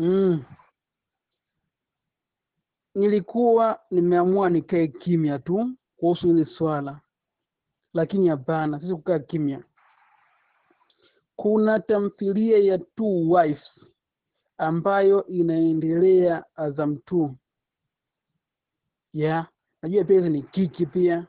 mm. 0.00 0.44
Nilikuwa 2.94 3.80
nimeamua 3.90 4.50
nikae 4.50 4.88
kimya 4.88 5.38
tu 5.38 5.70
kuhusu 5.96 6.26
hili 6.26 6.46
swala, 6.46 7.00
lakini 7.94 8.28
hapana, 8.28 8.80
sisi 8.80 8.94
kukaa 8.94 9.18
kimya. 9.18 9.64
Kuna 11.36 11.80
tamthilia 11.80 12.58
ya 12.58 12.78
Two 12.78 13.30
Wives 13.30 13.70
ambayo 14.58 15.26
inaendelea 15.26 16.44
Azam 16.56 16.92
2 16.94 17.30
ya 19.12 19.46
najua 19.82 20.04
pia 20.04 20.16
hizi 20.16 20.30
ni 20.30 20.42
kiki 20.42 20.86
pia. 20.86 21.26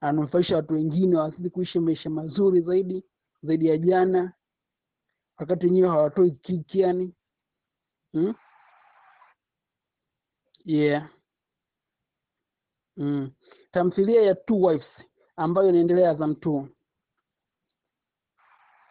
Ananufaisha 0.00 0.56
watu 0.56 0.74
wengine 0.74 1.16
wazidi 1.16 1.50
kuishi 1.50 1.78
maisha 1.80 2.10
mazuri 2.10 2.60
zaidi 2.60 3.04
zaidi 3.42 3.66
ya 3.66 3.78
jana, 3.78 4.32
wakati 5.38 5.66
wenyewe 5.66 5.88
hawatoi 5.88 6.30
kiki 6.30 6.80
yani 6.80 7.14
hmm? 8.12 8.34
yeah 10.64 11.08
mm. 12.96 13.30
Tamthilia 13.72 14.22
ya 14.22 14.34
Two 14.34 14.62
Wives 14.62 14.86
ambayo 15.36 15.68
inaendelea 15.68 16.10
Azam 16.10 16.32
2 16.32 16.66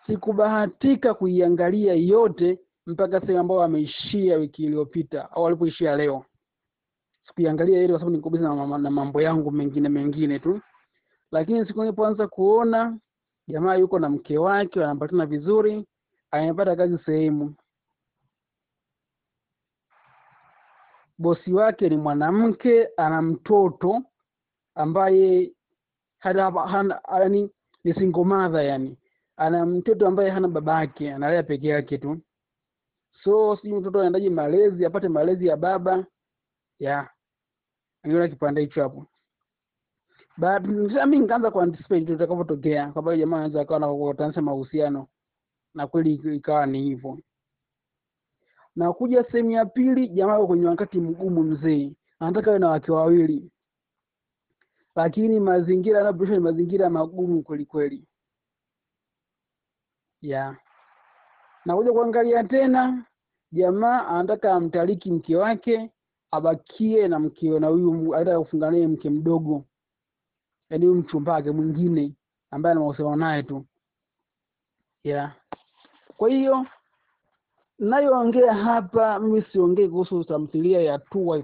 sikubahatika 0.07 1.13
kuiangalia 1.13 1.93
yote 1.93 2.59
mpaka 2.85 3.19
sehemu 3.21 3.39
ambayo 3.39 3.59
wameishia 3.59 4.37
wiki 4.37 4.63
iliyopita 4.63 5.31
au 5.31 5.43
walipoishia 5.43 5.95
leo. 5.95 6.25
Sikuiangalia 7.27 7.77
yote 7.81 7.87
kwa 7.93 7.99
sababu 7.99 8.15
niko 8.17 8.29
busy 8.29 8.43
na 8.43 8.89
mambo 8.91 9.21
yangu 9.21 9.51
mengine 9.51 9.89
mengine 9.89 10.39
tu, 10.39 10.61
lakini 11.31 11.65
siku 11.65 11.79
nilipoanza 11.81 12.27
kuona 12.27 12.97
jamaa 13.47 13.75
yuko 13.75 13.99
na 13.99 14.09
mke 14.09 14.37
wake 14.37 14.79
wanapatana 14.79 15.25
vizuri, 15.25 15.87
amepata 16.31 16.75
kazi 16.75 16.97
sehemu, 17.05 17.55
bosi 21.21 21.53
wake 21.53 21.89
ni 21.89 21.97
mwanamke, 21.97 22.89
ana 22.97 23.21
mtoto 23.21 24.01
ambaye 24.75 25.51
yani 26.23 27.49
ni 27.83 27.93
single 27.93 28.23
mother 28.23 28.65
yani 28.65 28.97
ana 29.37 29.65
mtoto 29.65 30.07
ambaye 30.07 30.29
hana 30.29 30.47
babake, 30.47 31.13
analea 31.13 31.43
peke 31.43 31.67
yake 31.67 31.97
tu. 31.97 32.17
So 33.23 33.55
sijui 33.57 33.79
mtoto 33.79 33.99
anahitaji 33.99 34.29
malezi, 34.29 34.85
apate 34.85 35.07
malezi 35.07 35.47
ya 35.47 35.57
baba 35.57 36.05
ya 36.79 37.09
yeah. 38.03 38.29
kipande 38.29 38.61
hicho 38.61 38.81
hapo. 38.83 39.05
Sasa 40.39 41.05
mimi 41.05 41.19
nikaanza 41.19 41.51
kuanticipate 41.51 42.05
tu 42.05 42.13
itakavyotokea, 42.13 42.91
kwamba 42.91 43.17
jamaa 43.17 43.37
anaweza 43.37 43.61
akawa 43.61 44.09
anatanisha 44.09 44.41
mahusiano, 44.41 45.07
na 45.73 45.87
kweli 45.87 46.13
ikawa 46.35 46.65
ni 46.65 46.81
hivyo. 46.83 47.19
Na 48.75 48.93
kuja 48.93 49.23
sehemu 49.23 49.51
ya 49.51 49.65
pili, 49.65 50.07
jamaa 50.07 50.33
yuko 50.35 50.47
kwenye 50.47 50.65
wakati 50.67 50.99
mgumu, 50.99 51.43
mzee. 51.43 51.91
Anataka 52.19 52.49
awe 52.51 52.59
na 52.59 52.69
wake 52.69 52.91
wawili, 52.91 53.51
lakini 54.95 55.39
mazingira 55.39 55.99
anayoishi 55.99 56.31
ni 56.33 56.39
mazingira 56.39 56.89
magumu 56.89 57.43
kwelikweli 57.43 58.07
yeah. 60.21 60.57
na 61.65 61.75
kuja 61.75 61.91
kuangalia 61.91 62.43
tena, 62.43 63.05
jamaa 63.51 64.07
anataka 64.07 64.53
amtaliki 64.53 65.11
mke 65.11 65.35
wake 65.35 65.91
abakie 66.31 67.07
na 67.07 67.19
mke 67.19 67.59
na 67.59 67.67
huyu, 67.67 68.15
anataka 68.15 68.39
kufunga 68.39 68.71
naye 68.71 68.87
mke 68.87 69.09
mdogo, 69.09 69.65
yaani 70.69 70.85
huyu 70.85 70.97
mchumba 70.99 71.33
wake 71.33 71.51
mwingine 71.51 72.13
ambaye 72.51 72.71
ana 72.71 72.79
mahusiano 72.81 73.15
naye 73.15 73.43
tu. 73.43 73.65
Yeah. 75.03 75.35
Kwa 76.17 76.29
hiyo 76.29 76.65
nayoongea 77.81 78.53
hapa 78.53 79.19
mimi 79.19 79.41
siongei 79.41 79.89
kuhusu 79.89 80.23
tamthilia 80.23 80.81
ya 80.81 80.99
Two 80.99 81.43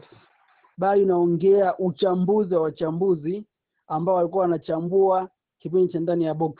bali 0.77 1.05
naongea 1.05 1.77
uchambuzi 1.77 2.55
wa 2.55 2.61
wachambuzi 2.61 3.45
ambao 3.87 4.15
walikuwa 4.15 4.41
wanachambua 4.41 5.29
kipindi 5.59 5.93
cha 5.93 5.99
ndani 5.99 6.23
ya 6.25 6.33
box 6.33 6.55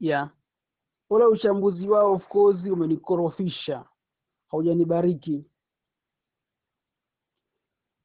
yeah. 0.00 0.30
ule 1.10 1.24
uchambuzi 1.24 1.88
wao 1.88 2.12
of 2.12 2.28
course 2.28 2.66
umenikorofisha, 2.70 3.84
haujanibariki. 4.50 5.44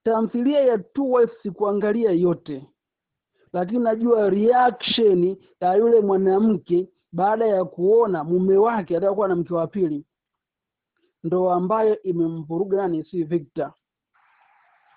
Tamthilia 0.04 0.60
ya 0.60 0.78
Two 0.78 1.28
sikuangalia 1.44 2.12
yote, 2.12 2.66
lakini 3.54 3.80
najua 3.80 4.30
reaction 4.30 5.38
ya 5.62 5.74
yule 5.76 6.00
mwanamke 6.00 6.90
baada 7.12 7.46
ya 7.48 7.66
kuona 7.66 8.24
mume 8.24 8.58
wake 8.58 8.98
atakuwa 8.98 9.28
na 9.28 9.36
mke 9.36 9.54
wa 9.54 9.68
pili, 9.68 10.06
ndo 11.24 11.52
ambayo 11.52 12.02
imemvuruga 12.04 12.78
nani, 12.78 13.04
si 13.04 13.24
Victor. 13.24 13.74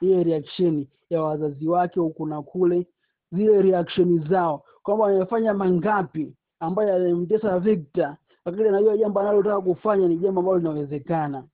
Ile 0.01 0.23
reaction 0.25 0.87
ya 1.11 1.23
wazazi 1.23 1.69
wake 1.69 2.01
huku 2.01 2.27
na 2.27 2.43
kule, 2.43 2.87
zile 3.33 3.62
reaction 3.62 4.29
zao 4.29 4.65
kwamba 4.83 5.07
amefanya 5.07 5.55
mangapi 5.55 6.37
ambayo 6.61 6.89
yalimtesa 6.89 7.59
Victor, 7.59 8.17
lakini 8.45 8.69
anajua 8.69 8.97
jambo 8.97 9.21
analotaka 9.21 9.61
kufanya 9.61 10.09
ni 10.09 10.17
jambo 10.19 10.41
ambalo 10.41 10.59
linawezekana, 10.59 11.49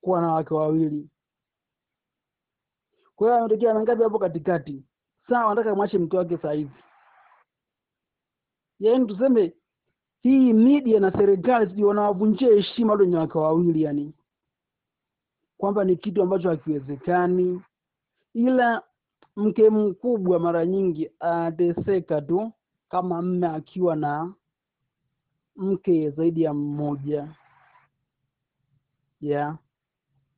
kuwa 0.00 0.20
na 0.20 0.32
wake 0.32 0.54
wawili. 0.54 1.10
Kwa 3.16 3.28
hiyo 3.28 3.38
ametokea 3.44 3.74
mangapi 3.74 4.02
hapo 4.02 4.18
katikati? 4.18 4.84
Sawa, 5.28 5.52
anataka 5.52 5.74
mwache 5.74 5.98
mke 5.98 6.16
wake 6.16 6.38
saa 6.38 6.52
hivi, 6.52 6.70
Yaani 8.80 9.06
tuseme 9.06 9.54
hii 10.22 10.52
media 10.52 11.00
na 11.00 11.12
serikali 11.12 11.66
sijui 11.70 11.84
wanawavunjia 11.84 12.48
heshima 12.48 12.92
wale 12.92 13.04
wenye 13.04 13.16
wawili, 13.34 13.82
yani. 13.82 14.12
Kwamba 15.58 15.84
ni 15.84 15.96
kitu 15.96 16.22
ambacho 16.22 16.48
hakiwezekani, 16.50 17.62
ila 18.34 18.82
mke 19.36 19.70
mkubwa 19.70 20.38
mara 20.38 20.66
nyingi 20.66 21.10
ateseka 21.20 22.20
tu 22.22 22.52
kama 22.88 23.22
mme 23.22 23.46
akiwa 23.46 23.96
na 23.96 24.34
mke 25.56 26.10
zaidi 26.10 26.42
ya 26.42 26.54
mmoja. 26.54 27.28
Yeah. 29.20 29.56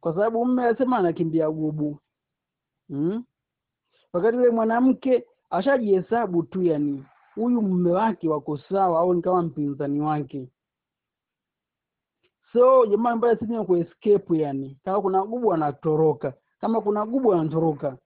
Kwa 0.00 0.14
sababu 0.14 0.44
mme 0.46 0.64
asema 0.64 0.98
anakimbia 0.98 1.50
gubu. 1.50 1.98
Hmm? 2.88 3.24
Wakati 4.12 4.36
yule 4.36 4.50
mwanamke 4.50 5.24
ashajihesabu 5.50 6.42
tu, 6.42 6.62
yani 6.62 7.04
huyu 7.38 7.62
mume 7.62 7.91
wake 7.91 8.28
wako 8.28 8.59
sawa, 8.59 9.00
au 9.00 9.15
ni 9.15 9.22
kama 9.22 9.43
mpinzani 9.43 10.00
wake. 10.00 10.49
So 12.53 12.87
jamaa 12.87 13.10
ambaye 13.10 13.37
sini 13.37 13.65
ku 14.26 14.34
yani 14.34 14.78
kama 14.84 15.00
kuna 15.03 15.25
gubu 15.25 15.53
anatoroka, 15.53 16.34
kama 16.60 16.81
kuna 16.81 17.06
gubu 17.06 17.34
anatoroka 17.34 17.97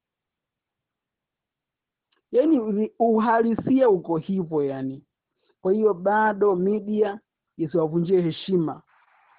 yani 2.32 2.91
uhalisia 2.98 3.88
uko 3.88 4.16
hivyo 4.16 4.62
yani. 4.65 5.04
Kwa 5.62 5.72
hiyo 5.72 5.94
bado 5.94 6.56
media 6.56 7.20
isiwavunjie 7.56 8.20
heshima 8.20 8.82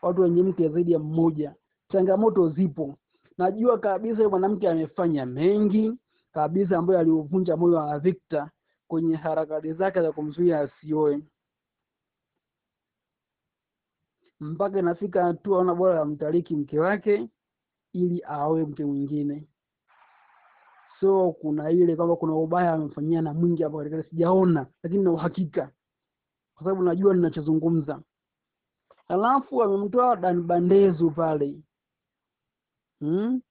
watu 0.02 0.22
wenye 0.22 0.44
mke 0.44 0.70
zaidi 0.70 0.92
ya 0.92 1.00
mmoja. 1.00 1.56
Changamoto 1.92 2.50
zipo, 2.50 2.98
najua 3.38 3.78
kabisa 3.80 4.30
mwanamke 4.30 4.70
amefanya 4.70 5.26
mengi 5.26 5.94
kabisa 6.34 6.78
ambayo 6.78 7.00
aliuvunja 7.00 7.58
moyo 7.58 7.76
wa 7.76 8.00
Victor 8.00 8.50
kwenye 8.94 9.16
harakati 9.16 9.74
zake 9.74 10.02
za 10.02 10.12
kumzuia 10.12 10.60
asioe, 10.60 11.20
mpaka 14.40 14.80
inafika 14.80 15.24
hatua 15.24 15.58
ona 15.60 15.76
bora 15.76 16.02
amtaliki 16.02 16.56
mke 16.56 16.80
wake 16.80 17.30
ili 17.94 18.24
aoe 18.24 18.64
mke 18.66 18.86
mwingine. 18.86 19.48
So 21.00 21.32
kuna 21.32 21.72
ile 21.72 21.96
kwamba 21.96 22.16
kuna 22.16 22.34
ubaya 22.36 22.74
amefanyia 22.74 23.22
na 23.22 23.34
mwingi 23.34 23.64
hapo 23.64 23.78
katikati, 23.78 24.10
sijaona 24.10 24.68
lakini 24.84 25.04
na 25.04 25.12
uhakika. 25.12 25.72
Kwa 26.56 26.64
sababu 26.64 26.84
najua 26.84 27.14
ninachozungumza. 27.14 28.02
Halafu 29.08 29.64
amemtoa 29.64 30.16
Dan 30.16 30.42
Bandezu 30.44 31.12
pale. 31.12 31.60
Hmm? 33.00 33.42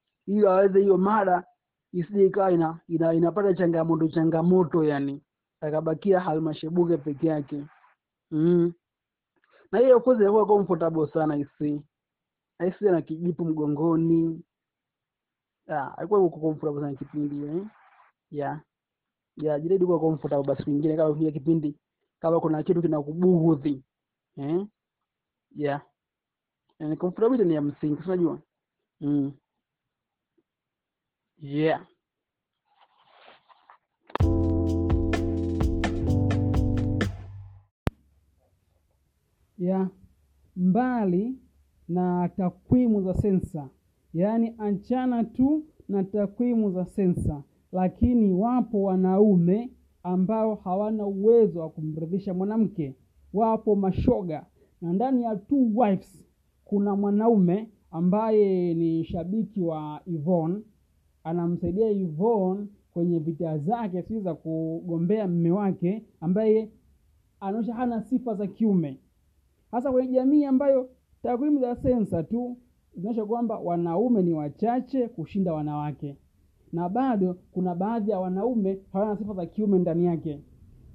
aweze 0.49 0.81
hiyo 0.81 0.99
mada 0.99 1.45
isije 1.93 2.27
ikawa 2.27 2.53
ina, 2.53 2.81
ina, 2.88 3.15
inapata 3.15 3.55
changamoto 3.55 4.09
changamoto, 4.09 4.85
yani 4.85 5.23
akabakia 5.62 6.20
Halmashebuge 6.20 6.97
peke 6.97 7.26
yake 7.26 7.64
mm. 8.31 8.73
na 9.73 9.79
hiyo 9.79 10.00
kozi 10.00 10.23
ilikuwa 10.23 10.47
comfortable 10.47 11.06
sana 11.06 11.37
isi 11.37 11.82
aisi 12.59 12.88
ana 12.88 13.03
kijipu 13.03 13.44
mgongoni 13.44 14.43
alikuwa 15.97 16.20
yuko 16.20 16.41
comfortable 16.41 16.81
sana 16.81 16.94
kipindi 16.94 17.47
eh? 17.47 17.67
Yeah. 18.31 18.61
Yeah, 19.37 19.61
jitahidi 19.62 19.87
kuwa 19.87 20.00
comfortable 20.00 20.47
basi 20.47 20.64
kingine 20.64 20.97
kama 20.97 21.14
kile 21.14 21.32
kipindi 21.32 21.76
kama 22.20 22.41
kuna 22.41 22.62
kitu 22.62 22.82
kinakubughudhi. 22.82 23.82
Eh? 24.37 24.67
Yeah. 25.56 25.82
Yani 26.79 26.97
comfortability 26.97 27.49
ni 27.49 27.55
ya 27.55 27.61
msingi, 27.62 28.03
unajua? 28.05 28.43
Mm. 29.00 29.32
Yeah. 31.38 31.87
Yeah. 39.62 39.88
Mbali 40.56 41.35
na 41.88 42.29
takwimu 42.37 43.03
za 43.03 43.14
sensa, 43.14 43.69
yaani 44.14 44.55
achana 44.59 45.25
tu 45.25 45.64
na 45.88 46.05
takwimu 46.05 46.70
za 46.70 46.85
sensa, 46.87 47.43
lakini 47.73 48.32
wapo 48.32 48.82
wanaume 48.82 49.70
ambao 50.03 50.55
hawana 50.55 51.06
uwezo 51.06 51.61
wa 51.61 51.70
kumridhisha 51.70 52.35
mwanamke, 52.35 52.94
wapo 53.32 53.76
mashoga, 53.76 54.47
na 54.81 54.93
ndani 54.93 55.23
ya 55.23 55.37
two 55.37 55.70
wives 55.79 56.25
kuna 56.64 56.97
mwanaume 56.97 57.69
ambaye 57.91 58.75
ni 58.75 59.05
shabiki 59.05 59.61
wa 59.61 60.00
Yvonne, 60.06 60.61
anamsaidia 61.25 61.91
Yvonne 61.91 62.67
kwenye 62.93 63.19
vita 63.19 63.59
zake 63.59 64.03
si 64.03 64.20
za 64.20 64.35
kugombea 64.35 65.29
mme 65.29 65.50
wake 65.50 66.05
ambaye 66.20 66.69
anaonyesha 67.41 67.75
hana 67.75 68.03
sifa 68.03 68.35
za 68.35 68.47
kiume, 68.47 68.99
hasa 69.73 69.93
kwenye 69.93 70.13
jamii 70.13 70.45
ambayo 70.45 70.89
takwimu 71.23 71.61
za 71.61 71.77
sensa 71.77 72.23
tu 72.23 72.57
zinaonyesha 72.97 73.25
kwamba 73.27 73.59
wanaume 73.59 74.23
ni 74.23 74.33
wachache 74.33 75.09
kushinda 75.09 75.53
wanawake, 75.55 76.17
na 76.73 76.89
bado 76.89 77.37
kuna 77.53 77.75
baadhi 77.75 78.11
ya 78.11 78.21
wanaume 78.21 78.79
hawana 78.93 79.17
sifa 79.17 79.35
za 79.35 79.47
kiume 79.47 79.79
ndani 79.79 80.05
yake. 80.05 80.41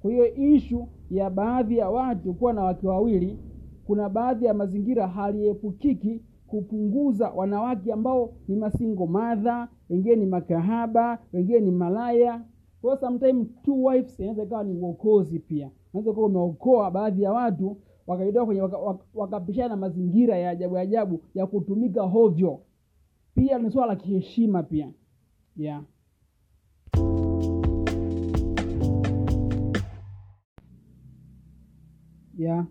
Kwa 0.02 0.10
hiyo 0.10 0.34
ishu 0.34 0.88
ya 1.10 1.30
baadhi 1.30 1.76
ya 1.78 1.90
watu 1.90 2.34
kuwa 2.34 2.52
na 2.52 2.62
wake 2.64 2.86
wawili, 2.88 3.38
kuna 3.86 4.08
baadhi 4.08 4.44
ya 4.44 4.54
mazingira 4.54 5.06
haliepukiki 5.08 6.22
kupunguza 6.46 7.30
wanawake 7.30 7.92
ambao 7.92 8.32
ni 8.48 8.56
masingo 8.56 9.06
madha, 9.06 9.68
wengine 9.90 10.16
ni 10.16 10.26
makahaba, 10.26 11.18
wengine 11.32 11.60
ni 11.60 11.70
malaya. 11.70 12.44
Kwa 12.80 12.90
hiyo 12.90 13.00
sometime 13.00 13.44
two 13.62 13.84
wives 13.84 14.20
inaweza 14.20 14.42
ikawa 14.42 14.64
ni 14.64 14.74
uokozi 14.74 15.38
pia, 15.38 15.70
unaweza 15.94 16.12
kuwa 16.12 16.26
umeokoa 16.26 16.90
baadhi 16.90 17.22
ya 17.22 17.32
watu 17.32 17.76
wakajitoa 18.08 18.46
kwenye 18.46 18.60
wakapishana 19.14 19.64
waka 19.64 19.76
na 19.76 19.76
mazingira 19.76 20.36
ya 20.38 20.50
ajabu 20.50 20.78
ajabu 20.78 21.20
ya 21.34 21.46
kutumika 21.46 22.02
hovyo. 22.02 22.60
Pia 23.34 23.58
ni 23.58 23.70
swala 23.70 23.86
la 23.92 23.96
kiheshima 23.96 24.62
pia 24.62 24.92
yeah. 25.56 25.82
ya 32.38 32.66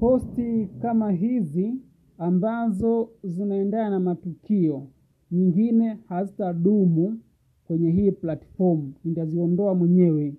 Posti 0.00 0.68
kama 0.82 1.10
hizi 1.12 1.74
ambazo 2.18 3.10
zinaendana 3.22 3.90
na 3.90 4.00
matukio, 4.00 4.86
nyingine 5.30 5.98
hazitadumu 6.08 7.20
kwenye 7.64 7.90
hii 7.90 8.10
platform, 8.12 8.92
nitaziondoa 9.04 9.74
mwenyewe. 9.74 10.34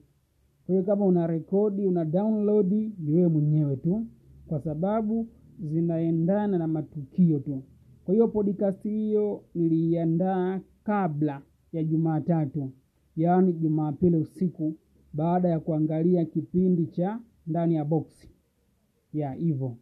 Hiyo 0.70 0.84
kama 0.84 1.06
una 1.06 1.28
rekodi 1.28 1.86
una 1.86 2.06
download, 2.06 2.72
ni 3.00 3.12
wewe 3.14 3.28
mwenyewe 3.28 3.76
tu, 3.76 4.06
kwa 4.48 4.60
sababu 4.60 5.28
zinaendana 5.60 6.58
na 6.58 6.68
matukio 6.68 7.40
tu. 7.40 7.64
Kwa 8.06 8.14
hiyo 8.14 8.28
podcast 8.28 8.84
hiyo 8.84 9.44
niliiandaa 9.56 10.60
kabla 10.84 11.42
ya 11.74 11.84
Jumatatu, 11.84 12.72
yaani 13.16 13.54
Jumapili 13.54 14.18
usiku, 14.18 14.76
baada 15.14 15.50
ya 15.50 15.60
kuangalia 15.60 16.26
kipindi 16.26 16.86
cha 16.88 17.20
ndani 17.48 17.76
ya 17.76 17.86
boksi 17.86 18.30
ya 19.14 19.32
hivyo. 19.34 19.76